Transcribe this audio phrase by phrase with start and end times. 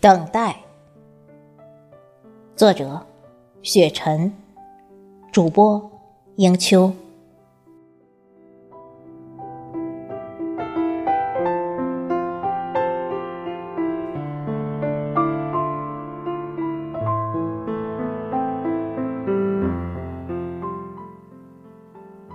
[0.00, 0.56] 等待。
[2.56, 3.06] 作者：
[3.60, 4.32] 雪晨，
[5.30, 5.90] 主播：
[6.36, 6.90] 英秋。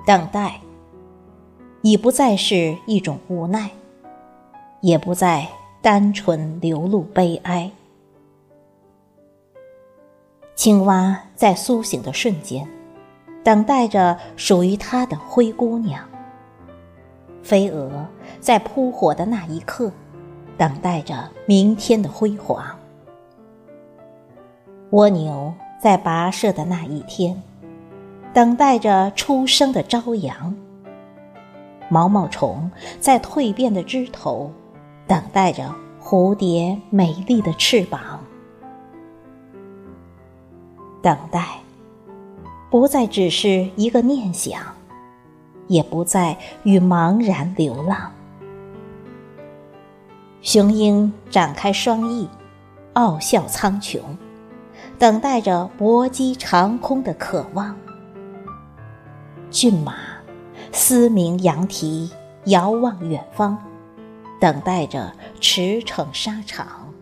[0.05, 0.61] 等待，
[1.81, 3.71] 已不再是一种无奈，
[4.81, 5.47] 也不再
[5.85, 7.69] 单纯流露悲哀。
[10.55, 12.67] 青蛙在苏醒的瞬间，
[13.43, 15.99] 等待着属于它的灰姑娘；
[17.43, 17.91] 飞蛾
[18.39, 19.91] 在扑火的那一刻，
[20.57, 22.63] 等待着明天的辉煌；
[24.89, 27.39] 蜗牛在跋涉的那一天。
[28.33, 30.55] 等待着初升的朝阳，
[31.89, 34.51] 毛毛虫在蜕变的枝头，
[35.07, 38.19] 等待着蝴蝶美丽的翅膀。
[41.01, 41.59] 等待，
[42.71, 44.59] 不再只是一个念想，
[45.67, 48.11] 也不再与茫然流浪。
[50.41, 52.27] 雄鹰展开双翼，
[52.93, 53.99] 傲笑苍穹，
[54.97, 57.75] 等待着搏击长空的渴望。
[59.51, 59.95] 骏马
[60.71, 62.11] 嘶鸣扬蹄，
[62.45, 63.57] 遥望远方，
[64.39, 66.93] 等待着驰骋沙场。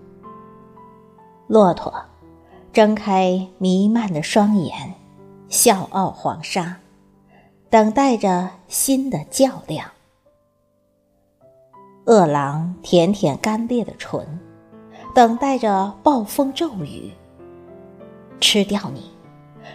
[1.47, 1.93] 骆驼
[2.71, 4.93] 睁开弥漫的双眼，
[5.49, 6.77] 笑傲黄沙，
[7.69, 9.89] 等待着新的较量。
[12.05, 14.39] 饿狼舔舔干裂的唇，
[15.13, 17.11] 等待着暴风骤雨。
[18.39, 19.11] 吃掉你，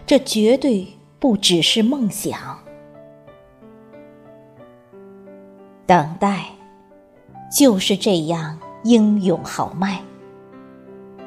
[0.05, 0.87] 这绝对
[1.19, 2.59] 不只是梦想。
[5.87, 6.44] 等待，
[7.50, 10.00] 就是这样英勇豪迈。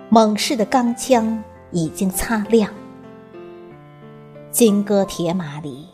[0.09, 2.71] 猛士的钢枪已经擦亮，
[4.51, 5.87] 金戈铁马里，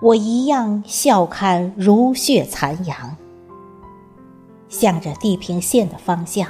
[0.00, 3.16] 我一样笑看如血残阳。
[4.68, 6.48] 向着地平线的方向，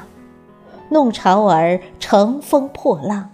[0.91, 3.31] 弄潮儿乘风破浪，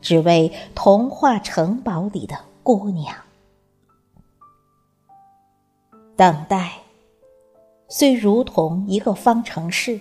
[0.00, 3.14] 只为童话城堡里的姑娘。
[6.16, 6.83] 等待。
[7.96, 10.00] 虽如同一个方程式，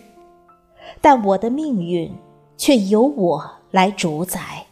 [1.00, 2.12] 但我的命运
[2.58, 4.66] 却由我来主宰。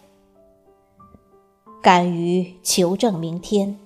[1.83, 3.77] 敢于求证明天，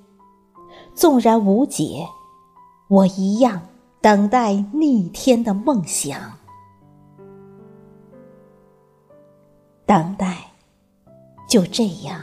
[0.94, 2.08] 纵然无解，
[2.88, 3.62] 我一样
[4.00, 6.18] 等待逆天的梦想。
[9.86, 10.50] 等待，
[11.46, 12.22] 就这样，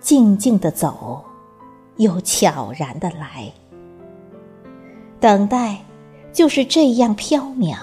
[0.00, 1.24] 静静的走，
[1.98, 3.52] 又悄然的来。
[5.18, 5.78] 等待，
[6.32, 7.76] 就是这样飘渺，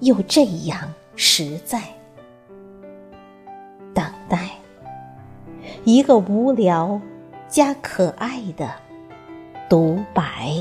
[0.00, 1.80] 又这样实在。
[3.94, 4.50] 等待，
[5.84, 7.00] 一个无聊
[7.48, 8.70] 加可爱的
[9.68, 10.52] 独白。